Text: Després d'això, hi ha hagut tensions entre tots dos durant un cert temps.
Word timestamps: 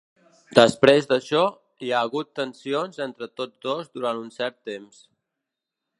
Després 0.59 1.07
d'això, 1.11 1.41
hi 1.87 1.93
ha 1.97 2.01
hagut 2.07 2.31
tensions 2.41 2.99
entre 3.07 3.27
tots 3.43 3.63
dos 3.67 3.95
durant 3.99 4.23
un 4.25 4.37
cert 4.39 4.59
temps. 4.71 5.05